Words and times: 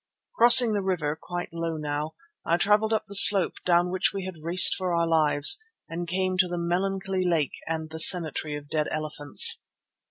Crossing 0.35 0.73
the 0.73 0.81
river, 0.81 1.15
quite 1.15 1.53
low 1.53 1.77
now, 1.77 2.15
I 2.43 2.57
travelled 2.57 2.91
up 2.91 3.05
the 3.05 3.13
slope 3.13 3.57
down 3.63 3.91
which 3.91 4.13
we 4.15 4.27
raced 4.41 4.73
for 4.73 4.95
our 4.95 5.05
lives 5.05 5.61
and 5.87 6.07
came 6.07 6.37
to 6.39 6.47
the 6.47 6.57
melancholy 6.57 7.21
lake 7.21 7.59
and 7.67 7.91
the 7.91 7.99
cemetery 7.99 8.57
of 8.57 8.67
dead 8.67 8.87
elephants. 8.89 9.63